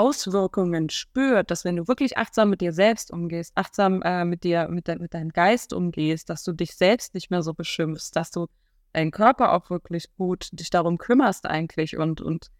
[0.00, 4.68] Auswirkungen spürt, dass wenn du wirklich achtsam mit dir selbst umgehst, achtsam äh, mit dir,
[4.68, 8.30] mit, de mit deinem Geist umgehst, dass du dich selbst nicht mehr so beschimpfst, dass
[8.30, 8.46] du
[8.94, 12.50] deinen Körper auch wirklich gut dich darum kümmerst eigentlich und, und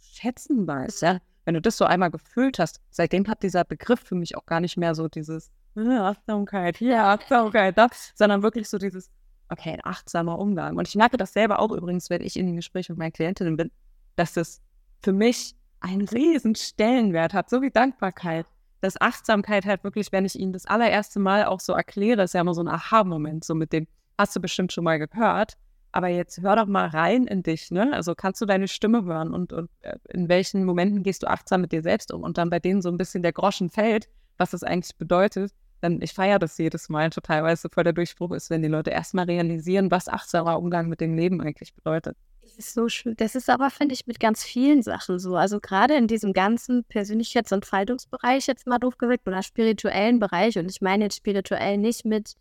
[0.00, 1.18] schätzen weißt, ja.
[1.44, 4.58] Wenn du das so einmal gefühlt hast, seitdem hat dieser Begriff für mich auch gar
[4.58, 9.10] nicht mehr so dieses äh, Achtsamkeit, ja, Achtsamkeit, das, sondern wirklich so dieses,
[9.48, 10.76] okay, ein achtsamer Umgang.
[10.76, 13.56] Und ich merke das selber auch übrigens, wenn ich in den Gesprächen mit meinen Klientinnen
[13.56, 13.70] bin,
[14.16, 14.60] dass das
[15.02, 18.46] für mich einen riesen Stellenwert hat, so wie Dankbarkeit.
[18.80, 22.42] Dass Achtsamkeit halt wirklich, wenn ich Ihnen das allererste Mal auch so erkläre, ist ja
[22.42, 23.86] immer so ein Aha-Moment, so mit dem,
[24.18, 25.56] hast du bestimmt schon mal gehört,
[25.92, 27.90] aber jetzt hör doch mal rein in dich, ne?
[27.94, 31.62] Also kannst du deine Stimme hören und, und äh, in welchen Momenten gehst du achtsam
[31.62, 34.50] mit dir selbst um und dann bei denen so ein bisschen der Groschen fällt, was
[34.50, 37.92] das eigentlich bedeutet, dann ich feiere das jedes Mal total, weil es so voll der
[37.92, 42.16] Durchbruch ist, wenn die Leute erstmal realisieren, was achtsamer Umgang mit dem Leben eigentlich bedeutet.
[42.46, 43.16] Das ist so schön.
[43.16, 45.34] Das ist aber, finde ich, mit ganz vielen Sachen so.
[45.34, 50.56] Also gerade in diesem ganzen Persönlichkeitsentfaltungsbereich jetzt mal doof gesagt oder spirituellen Bereich.
[50.56, 52.34] Und ich meine jetzt spirituell nicht mit,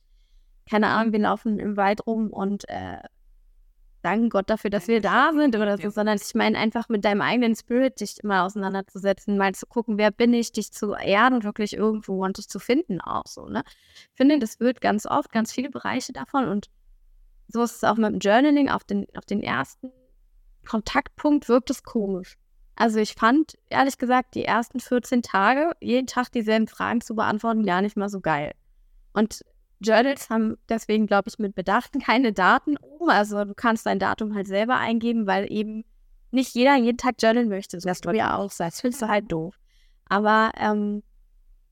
[0.70, 3.00] keine Ahnung, wir laufen im Wald rum und äh,
[4.04, 7.22] danken Gott dafür, dass wir da sind oder so, sondern ich meine einfach mit deinem
[7.22, 11.76] eigenen Spirit dich immer auseinanderzusetzen, mal zu gucken, wer bin ich, dich zu erden, wirklich
[11.76, 13.64] irgendwo und dich zu finden auch so, ne?
[13.96, 16.70] Ich finde, das wird ganz oft, ganz viele Bereiche davon und
[17.56, 19.90] so ist es auch mit dem Journaling auf den, auf den ersten
[20.68, 22.38] Kontaktpunkt wirkt es komisch.
[22.76, 27.66] Also ich fand, ehrlich gesagt, die ersten 14 Tage, jeden Tag dieselben Fragen zu beantworten,
[27.66, 28.52] gar nicht mal so geil.
[29.14, 29.46] Und
[29.80, 33.10] Journals haben deswegen, glaube ich, mit Bedachten keine Daten oben.
[33.10, 35.86] Also du kannst dein Datum halt selber eingeben, weil eben
[36.32, 37.80] nicht jeder jeden Tag journalen möchte.
[37.80, 39.58] So das du ja auch sagst, findest du halt doof.
[40.10, 41.04] Aber ähm,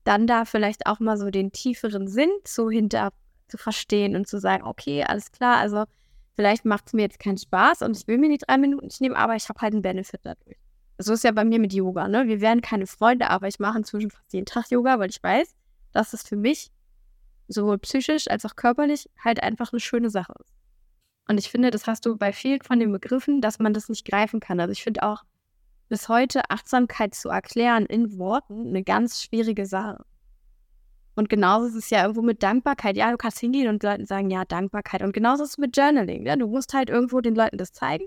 [0.04, 3.12] dann da vielleicht auch mal so den tieferen Sinn so hinter
[3.48, 5.84] zu verstehen und zu sagen, okay, alles klar, also
[6.34, 9.00] vielleicht macht es mir jetzt keinen Spaß und ich will mir nicht drei Minuten nicht
[9.00, 10.56] nehmen, aber ich habe halt einen Benefit dadurch.
[10.98, 12.26] So ist ja bei mir mit Yoga, ne?
[12.28, 15.54] Wir werden keine Freunde, aber ich mache inzwischen fast jeden Tag Yoga, weil ich weiß,
[15.92, 16.70] dass es für mich
[17.48, 20.54] sowohl psychisch als auch körperlich halt einfach eine schöne Sache ist.
[21.28, 24.04] Und ich finde, das hast du bei vielen von den Begriffen, dass man das nicht
[24.04, 24.60] greifen kann.
[24.60, 25.24] Also ich finde auch
[25.88, 30.04] bis heute Achtsamkeit zu erklären in Worten eine ganz schwierige Sache.
[31.16, 32.96] Und genauso ist es ja irgendwo mit Dankbarkeit.
[32.96, 35.02] Ja, du kannst hingehen und Leuten sagen, ja, Dankbarkeit.
[35.02, 36.26] Und genauso ist es mit Journaling.
[36.26, 36.36] Ja?
[36.36, 38.04] Du musst halt irgendwo den Leuten das zeigen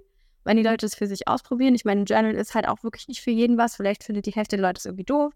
[0.48, 1.76] wenn die Leute es für sich ausprobieren.
[1.76, 3.76] Ich meine, ein Journal ist halt auch wirklich nicht für jeden was.
[3.76, 5.34] Vielleicht findet die Hälfte der Leute es irgendwie doof.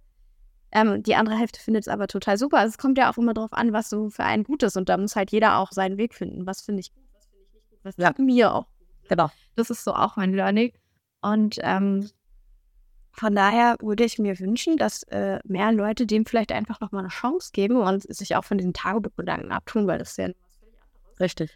[0.72, 2.60] Ähm, die andere Hälfte findet es aber total super.
[2.60, 4.78] Also es kommt ja auch immer darauf an, was so für einen gut ist.
[4.78, 6.46] Und da muss halt jeder auch seinen Weg finden.
[6.46, 8.14] Was finde ich gut, was finde ich nicht gut, was ja.
[8.18, 9.02] mir auch gut.
[9.02, 9.08] Ne?
[9.10, 9.30] Genau.
[9.56, 10.72] Das ist so auch mein Learning.
[11.22, 12.10] Und ähm,
[13.14, 17.10] von daher würde ich mir wünschen, dass äh, mehr Leute dem vielleicht einfach nochmal eine
[17.10, 20.30] Chance geben und sich auch von diesen Tagebuchgedanken abtun, weil das ist ja.
[21.20, 21.52] Richtig.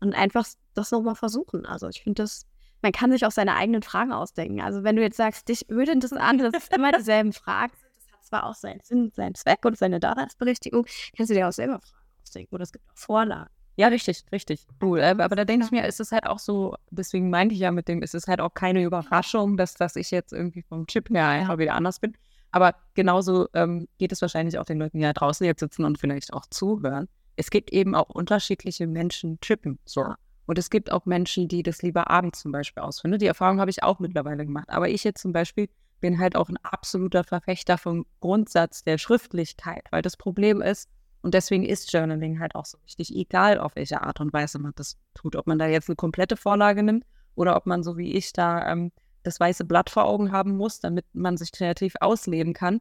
[0.00, 1.66] Und einfach das nochmal versuchen.
[1.66, 2.46] Also ich finde das
[2.82, 4.60] man kann sich auch seine eigenen Fragen ausdenken.
[4.60, 7.72] Also wenn du jetzt sagst, dich würde das an, das ist immer dieselben Fragen.
[7.94, 10.84] Das hat zwar auch seinen Sinn, seinen Zweck und seine Daseinsberechtigung,
[11.16, 12.54] kannst du dir auch selber Fragen ausdenken.
[12.54, 13.50] Oder es gibt auch Vorlagen.
[13.76, 14.66] Ja, richtig, richtig.
[14.82, 15.00] Cool.
[15.00, 17.88] Aber da denke ich mir, ist es halt auch so, deswegen meinte ich ja mit
[17.88, 21.26] dem, ist es halt auch keine Überraschung, dass, dass ich jetzt irgendwie vom Chip her
[21.26, 22.14] einfach wieder anders bin.
[22.50, 25.98] Aber genauso ähm, geht es wahrscheinlich auch den Leuten, die da draußen jetzt sitzen und
[25.98, 27.08] vielleicht auch zuhören.
[27.36, 29.78] Es gibt eben auch unterschiedliche Menschen chippen.
[29.86, 30.04] So.
[30.44, 33.18] Und es gibt auch Menschen, die das lieber abends zum Beispiel ausfinden.
[33.18, 34.68] Die Erfahrung habe ich auch mittlerweile gemacht.
[34.68, 39.86] Aber ich jetzt zum Beispiel bin halt auch ein absoluter Verfechter vom Grundsatz der Schriftlichkeit,
[39.90, 40.90] weil das Problem ist,
[41.22, 44.72] und deswegen ist Journaling halt auch so wichtig, egal auf welche Art und Weise man
[44.74, 45.36] das tut.
[45.36, 47.04] Ob man da jetzt eine komplette Vorlage nimmt
[47.36, 48.90] oder ob man so wie ich da ähm,
[49.22, 52.80] das weiße Blatt vor Augen haben muss, damit man sich kreativ ausleben kann.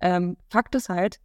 [0.00, 1.20] Ähm, Fakt ist halt,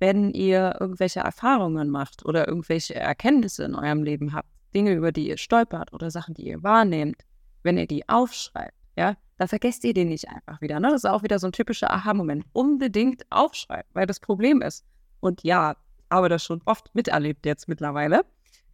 [0.00, 5.28] wenn ihr irgendwelche Erfahrungen macht oder irgendwelche Erkenntnisse in eurem Leben habt, Dinge, über die
[5.28, 7.22] ihr stolpert oder Sachen, die ihr wahrnehmt,
[7.62, 10.80] wenn ihr die aufschreibt, ja, dann vergesst ihr die nicht einfach wieder.
[10.80, 10.88] Ne?
[10.88, 12.44] Das ist auch wieder so ein typischer Aha-Moment.
[12.52, 14.84] Unbedingt aufschreiben, weil das Problem ist,
[15.20, 15.76] und ja,
[16.10, 18.24] habe das schon oft miterlebt jetzt mittlerweile,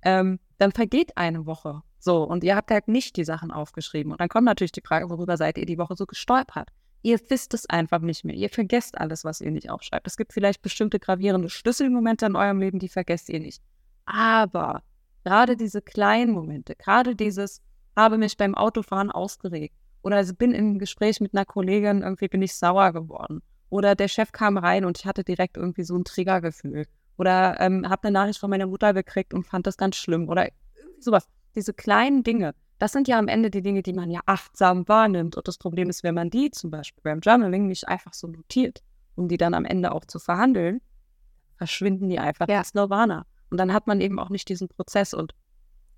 [0.03, 1.83] ähm, dann vergeht eine Woche.
[1.99, 4.13] So, und ihr habt halt nicht die Sachen aufgeschrieben.
[4.13, 6.69] Und dann kommt natürlich die Frage, worüber seid ihr die Woche so gestolpert?
[7.03, 8.35] Ihr wisst es einfach nicht mehr.
[8.35, 10.07] Ihr vergesst alles, was ihr nicht aufschreibt.
[10.07, 13.63] Es gibt vielleicht bestimmte gravierende Schlüsselmomente in eurem Leben, die vergesst ihr nicht.
[14.07, 14.83] Aber
[15.25, 17.63] Gerade diese kleinen Momente, gerade dieses,
[17.97, 22.43] habe mich beim Autofahren ausgeregt oder also bin im Gespräch mit einer Kollegin, irgendwie bin
[22.43, 26.05] ich sauer geworden oder der Chef kam rein und ich hatte direkt irgendwie so ein
[26.05, 30.29] Triggergefühl oder ähm, habe eine Nachricht von meiner Mutter gekriegt und fand das ganz schlimm
[30.29, 30.49] oder
[30.99, 31.29] sowas.
[31.55, 35.37] Diese kleinen Dinge, das sind ja am Ende die Dinge, die man ja achtsam wahrnimmt.
[35.37, 38.83] Und das Problem ist, wenn man die zum Beispiel beim Journaling nicht einfach so notiert,
[39.15, 40.81] um die dann am Ende auch zu verhandeln,
[41.57, 42.59] verschwinden die einfach ja.
[42.59, 43.27] ins Nirvana.
[43.51, 45.15] Und dann hat man eben auch nicht diesen Prozess.
[45.15, 45.35] Und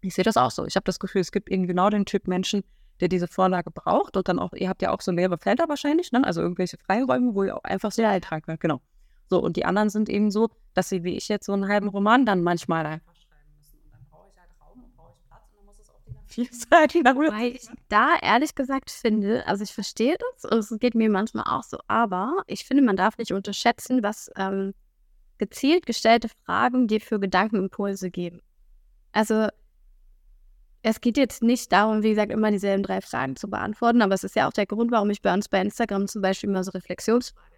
[0.02, 0.66] ich sehe das auch so.
[0.66, 2.62] Ich habe das Gefühl, es gibt eben genau den Typ Menschen,
[3.00, 4.16] der diese Vorlage braucht.
[4.16, 6.22] Und dann auch, ihr habt ja auch so leere Felder wahrscheinlich, ne?
[6.24, 8.60] also irgendwelche Freiräume, wo ihr auch einfach so Eintrag wird.
[8.60, 8.82] Genau.
[9.28, 11.88] So, und die anderen sind eben so, dass sie wie ich jetzt so einen halben
[11.88, 13.78] Roman dann manchmal einfach schreiben müssen.
[13.82, 16.06] Und dann brauche ich halt Raum und brauche ich Platz und dann muss es auch
[16.06, 17.04] wieder viel sein.
[17.32, 21.64] Weil ich da ehrlich gesagt finde, also ich verstehe das, es geht mir manchmal auch
[21.64, 24.74] so, aber ich finde, man darf nicht unterschätzen, was ähm,
[25.38, 28.40] gezielt gestellte Fragen dir für Gedankenimpulse geben.
[29.12, 29.48] Also
[30.82, 34.22] es geht jetzt nicht darum, wie gesagt, immer dieselben drei Fragen zu beantworten, aber es
[34.22, 36.70] ist ja auch der Grund, warum ich bei uns bei Instagram zum Beispiel immer so
[36.70, 37.55] Reflexionsfragen.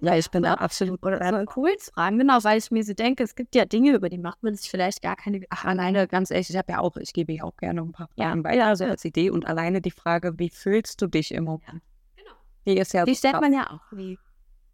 [0.00, 1.02] Ja, ich bin da absolut.
[1.04, 4.18] Oder so Impulsfragen, genau, weil ich mir so denke, es gibt ja Dinge, über die
[4.18, 5.40] macht man sich vielleicht gar keine.
[5.50, 8.08] Ach, alleine, ganz ehrlich, ich habe ja auch, ich gebe ja auch gerne ein paar
[8.08, 8.44] Fragen ja.
[8.44, 11.66] weiter, also als Idee und alleine die Frage, wie fühlst du dich im Moment?
[11.66, 11.80] Ja,
[12.16, 12.36] genau.
[12.66, 13.96] Die ist ja die stellt man ja auch.
[13.96, 14.18] Wie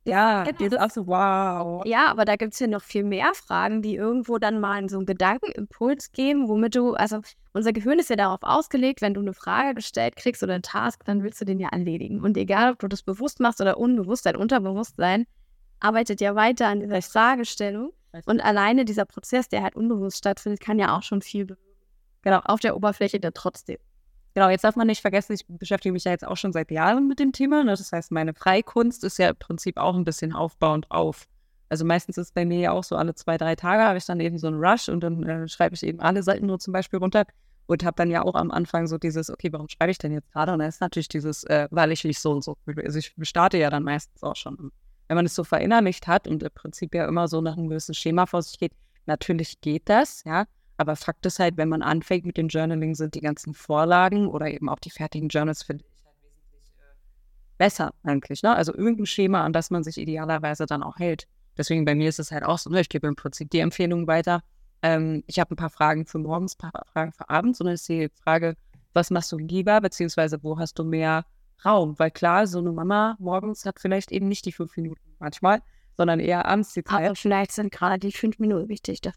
[0.04, 0.64] ja, genau.
[0.64, 1.84] ist auch so, wow.
[1.86, 4.88] Ja, aber da gibt es ja noch viel mehr Fragen, die irgendwo dann mal in
[4.88, 7.20] so einen Gedankenimpuls geben, womit du, also
[7.52, 11.04] unser Gehirn ist ja darauf ausgelegt, wenn du eine Frage gestellt kriegst oder einen Task,
[11.04, 12.20] dann willst du den ja erledigen.
[12.20, 15.26] Und egal, ob du das bewusst machst oder unbewusst, dein Unterbewusstsein
[15.78, 17.92] arbeitet ja weiter an dieser Fragestellung.
[18.26, 21.62] Und alleine dieser Prozess, der halt unbewusst stattfindet, kann ja auch schon viel bewirken.
[22.22, 23.78] genau, auf der Oberfläche dann trotzdem.
[24.34, 27.06] Genau, jetzt darf man nicht vergessen, ich beschäftige mich ja jetzt auch schon seit Jahren
[27.06, 27.64] mit dem Thema.
[27.64, 27.72] Ne?
[27.72, 31.26] Das heißt, meine Freikunst ist ja im Prinzip auch ein bisschen aufbauend auf.
[31.68, 34.20] Also meistens ist bei mir ja auch so, alle zwei, drei Tage habe ich dann
[34.20, 36.98] eben so einen Rush und dann äh, schreibe ich eben alle Seiten nur zum Beispiel
[36.98, 37.24] runter
[37.66, 40.30] und habe dann ja auch am Anfang so dieses, okay, warum schreibe ich denn jetzt
[40.32, 40.52] gerade?
[40.52, 42.56] Und dann ist natürlich dieses, äh, weil ich nicht so und so.
[42.84, 44.70] Also ich starte ja dann meistens auch schon.
[45.08, 47.94] Wenn man es so verinnerlicht hat und im Prinzip ja immer so nach einem gewissen
[47.94, 48.72] Schema vor sich geht,
[49.06, 50.46] natürlich geht das, ja.
[50.82, 54.50] Aber Fakt ist halt, wenn man anfängt mit dem Journaling, sind die ganzen Vorlagen oder
[54.50, 56.96] eben auch die fertigen Journals, finde ich halt wesentlich äh,
[57.56, 58.42] besser eigentlich.
[58.42, 58.52] Ne?
[58.52, 61.28] Also irgendein Schema, an das man sich idealerweise dann auch hält.
[61.56, 62.80] Deswegen bei mir ist es halt auch so, ne?
[62.80, 64.42] ich gebe im Prinzip die Empfehlung weiter.
[64.82, 67.74] Ähm, ich habe ein paar Fragen für morgens, ein paar Fragen für abends und dann
[67.74, 68.56] ist die Frage,
[68.92, 71.24] was machst du lieber, beziehungsweise wo hast du mehr
[71.64, 71.96] Raum?
[72.00, 75.62] Weil klar, so eine Mama morgens hat vielleicht eben nicht die fünf Minuten manchmal,
[75.96, 77.06] sondern eher abends die Zeit.
[77.06, 79.00] Aber vielleicht sind gerade die fünf Minuten wichtig.
[79.00, 79.14] Das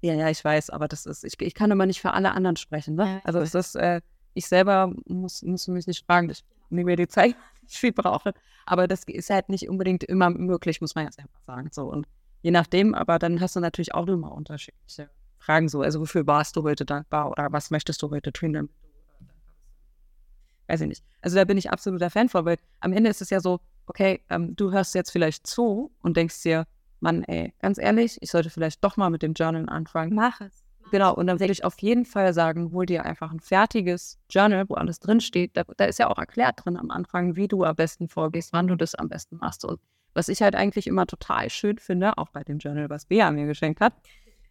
[0.00, 2.56] ja, ja, ich weiß, aber das ist, ich, ich kann immer nicht für alle anderen
[2.56, 2.94] sprechen.
[2.94, 3.04] Ne?
[3.04, 4.00] Ja, also es ist, äh,
[4.34, 7.92] ich selber muss, muss mich nicht fragen, ich nehme mir die Zeit, die ich viel
[7.92, 8.32] brauche.
[8.64, 11.68] Aber das ist halt nicht unbedingt immer möglich, muss man ja selber sagen.
[11.72, 12.06] So und
[12.42, 15.82] je nachdem, aber dann hast du natürlich auch immer unterschiedliche Fragen so.
[15.82, 20.72] Also wofür warst du heute dankbar oder was möchtest du heute tun, damit du äh,
[20.72, 21.04] Weiß ich nicht.
[21.20, 24.22] Also da bin ich absoluter Fan von, weil am Ende ist es ja so, okay,
[24.30, 26.66] ähm, du hörst jetzt vielleicht zu und denkst dir,
[27.00, 30.14] Mann, ey, ganz ehrlich, ich sollte vielleicht doch mal mit dem Journal anfangen.
[30.14, 30.64] Mach es.
[30.90, 34.68] Genau, und dann würde ich auf jeden Fall sagen, hol dir einfach ein fertiges Journal,
[34.68, 35.56] wo alles drinsteht.
[35.56, 38.66] Da, da ist ja auch erklärt drin am Anfang, wie du am besten vorgehst, wann
[38.66, 39.64] du das am besten machst.
[39.64, 39.78] Und
[40.14, 43.46] was ich halt eigentlich immer total schön finde, auch bei dem Journal, was Bea mir
[43.46, 43.92] geschenkt hat,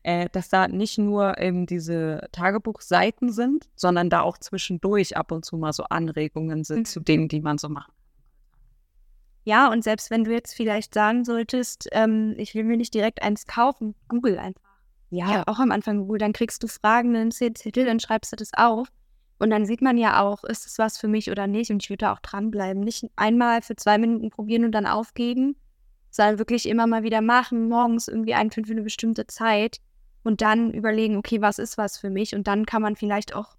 [0.04, 5.44] äh, dass da nicht nur eben diese Tagebuchseiten sind, sondern da auch zwischendurch ab und
[5.44, 6.86] zu mal so Anregungen sind mhm.
[6.86, 7.92] zu Dingen, die man so macht.
[9.50, 13.24] Ja, und selbst wenn du jetzt vielleicht sagen solltest, ähm, ich will mir nicht direkt
[13.24, 14.62] eins kaufen, Google einfach.
[15.10, 15.32] Ja.
[15.32, 15.44] ja.
[15.48, 18.90] auch am Anfang Google, dann kriegst du Fragen, dann Zettel, dann schreibst du das auf.
[19.40, 21.72] Und dann sieht man ja auch, ist es was für mich oder nicht.
[21.72, 22.84] Und ich würde da auch dranbleiben.
[22.84, 25.56] Nicht einmal für zwei Minuten probieren und dann aufgeben,
[26.12, 29.80] sondern wirklich immer mal wieder machen, morgens irgendwie einen für eine bestimmte Zeit
[30.22, 32.36] und dann überlegen, okay, was ist was für mich?
[32.36, 33.56] Und dann kann man vielleicht auch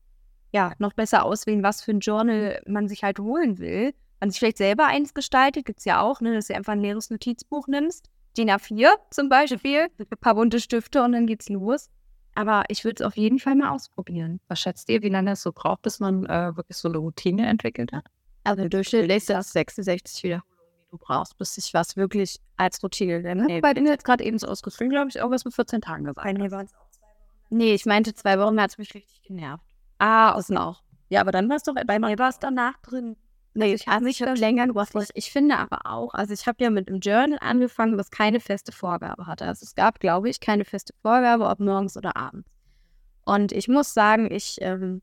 [0.52, 4.38] ja noch besser auswählen, was für ein Journal man sich halt holen will man sich
[4.38, 7.66] vielleicht selber eins gestaltet, gibt es ja auch, ne, dass du einfach ein leeres Notizbuch
[7.66, 11.88] nimmst, DIN A4 zum Beispiel, ein paar bunte Stifte und dann geht's los.
[12.34, 14.40] Aber ich würde es auf jeden Fall mal ausprobieren.
[14.48, 17.46] Was schätzt ihr, wie lange es so braucht, bis man äh, wirklich so eine Routine
[17.46, 18.06] entwickelt hat?
[18.44, 23.20] Also durchschnittlich ist das 66 Wiederholungen, die du brauchst, bis sich was wirklich als Routine
[23.20, 23.46] nennt.
[23.46, 26.04] Nee, bei denen jetzt gerade eben so ausgeführt, glaube ich, auch was mit 14 Tagen
[26.04, 26.24] gesagt.
[26.38, 27.56] Nee, waren es auch zwei Wochen.
[27.56, 29.64] Nee, ich meinte zwei Wochen, da hat es mich richtig genervt.
[29.98, 30.82] Ah, außen auch.
[31.08, 33.16] Ja, aber dann war es doch, bei mir war es danach drin.
[33.52, 34.94] Nee, ich habe mich länger gebraucht.
[35.14, 38.70] Ich finde aber auch, also ich habe ja mit einem Journal angefangen, was keine feste
[38.70, 39.44] Vorgabe hatte.
[39.44, 42.48] Also es gab, glaube ich, keine feste Vorgabe, ob morgens oder abends.
[43.24, 45.02] Und ich muss sagen, ich ähm,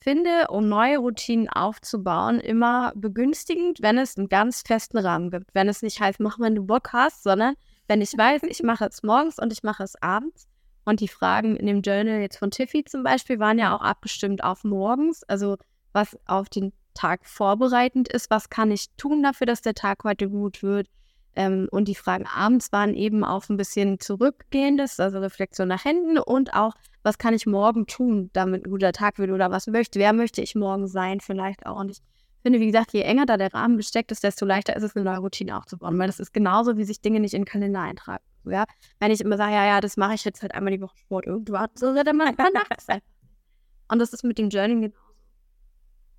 [0.00, 5.54] finde, um neue Routinen aufzubauen, immer begünstigend, wenn es einen ganz festen Rahmen gibt.
[5.54, 7.56] Wenn es nicht heißt, mach, wenn du Bock hast, sondern
[7.88, 10.48] wenn ich weiß, ich mache es morgens und ich mache es abends.
[10.84, 14.44] Und die Fragen in dem Journal jetzt von Tiffy zum Beispiel waren ja auch abgestimmt
[14.44, 15.56] auf morgens, also
[15.92, 18.30] was auf den Tag vorbereitend ist.
[18.30, 20.88] Was kann ich tun dafür, dass der Tag heute gut wird?
[21.36, 26.18] Ähm, und die Fragen abends waren eben auf ein bisschen zurückgehendes, also Reflexion nach hinten
[26.18, 29.98] und auch, was kann ich morgen tun, damit ein guter Tag wird oder was möchte,
[29.98, 31.78] wer möchte ich morgen sein vielleicht auch.
[31.78, 31.98] Und ich
[32.42, 35.04] finde, wie gesagt, je enger da der Rahmen gesteckt ist, desto leichter ist es, eine
[35.04, 38.24] neue Routine aufzubauen, weil das ist genauso, wie sich Dinge nicht in den Kalender eintragen.
[38.44, 38.64] Ja?
[38.98, 41.26] Wenn ich immer sage, ja, ja, das mache ich jetzt halt einmal die Woche Sport
[41.26, 42.86] irgendwann, so wird dann mal nachts.
[43.88, 44.96] Und das ist mit dem Journey genauso.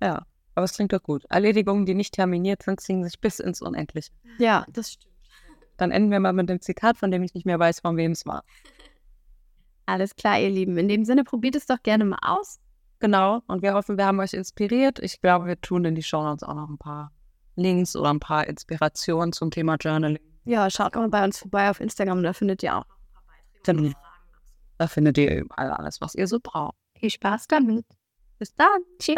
[0.00, 0.24] Ja.
[0.58, 1.24] Aber es klingt doch gut.
[1.28, 4.10] Erledigungen, die nicht terminiert sind, ziehen sich bis ins Unendliche.
[4.38, 5.14] Ja, das stimmt.
[5.76, 8.10] Dann enden wir mal mit dem Zitat, von dem ich nicht mehr weiß, von wem
[8.10, 8.42] es war.
[9.86, 10.76] Alles klar, ihr Lieben.
[10.76, 12.58] In dem Sinne, probiert es doch gerne mal aus.
[12.98, 13.40] Genau.
[13.46, 14.98] Und wir hoffen, wir haben euch inspiriert.
[14.98, 17.12] Ich glaube, wir tun in die Show Notes auch noch ein paar
[17.54, 20.18] Links oder ein paar Inspirationen zum Thema Journaling.
[20.44, 23.22] Ja, schaut mal bei uns vorbei auf Instagram, da findet ihr auch noch ein paar
[23.62, 23.94] Beiträge.
[24.76, 26.74] Da findet ihr überall alles, was ihr so braucht.
[26.98, 27.86] Viel Spaß damit.
[28.40, 28.80] Bis dann.
[28.98, 29.14] Tschüss.